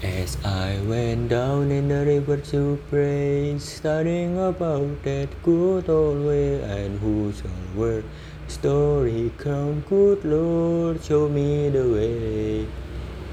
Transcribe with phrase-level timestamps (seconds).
[0.00, 6.62] As I went down in the river to pray, studying about that good old way
[6.62, 8.04] and who shall wear
[8.46, 12.68] story come, good Lord, show me the way.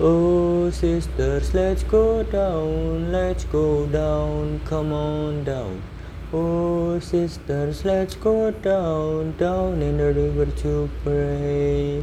[0.00, 5.80] Oh, sisters, let's go down, let's go down, come on down.
[6.32, 12.02] Oh, sisters, let's go down, down in the river to pray.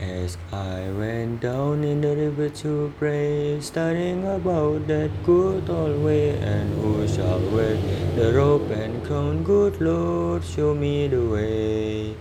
[0.00, 6.38] As I went down in the river to pray, studying about that good old way,
[6.38, 7.76] and who shall wear
[8.14, 12.14] the robe and crown, good Lord, show me the way.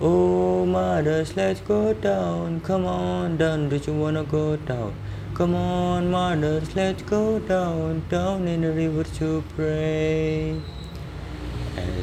[0.00, 4.94] Oh, mothers, let's go down, come on down, do you wanna go down?
[5.34, 10.60] Come on, mothers, let's go down, down in the river to pray.